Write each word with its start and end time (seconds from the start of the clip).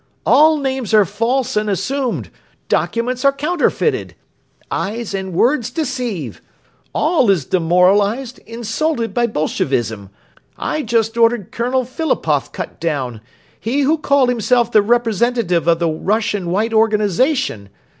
All 0.25 0.57
names 0.57 0.95
are 0.95 1.05
false 1.05 1.55
and 1.55 1.69
assumed; 1.69 2.31
documents 2.67 3.23
are 3.23 3.31
counterfeited. 3.31 4.15
Eyes 4.71 5.13
and 5.13 5.31
words 5.31 5.69
deceive.... 5.69 6.41
All 6.91 7.29
is 7.29 7.45
demoralized, 7.45 8.39
insulted 8.47 9.13
by 9.13 9.27
Bolshevism. 9.27 10.09
I 10.57 10.81
just 10.81 11.17
ordered 11.19 11.51
Colonel 11.51 11.85
Philipoff 11.85 12.51
cut 12.51 12.79
down, 12.79 13.21
he 13.59 13.81
who 13.81 13.99
called 13.99 14.29
himself 14.29 14.71
the 14.71 14.81
representative 14.81 15.67
of 15.67 15.77
the 15.77 15.87
Russian 15.91 16.49
White 16.49 16.73
Organization. 16.73 17.69